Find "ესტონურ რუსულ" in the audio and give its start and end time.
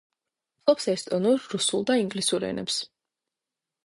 0.93-1.85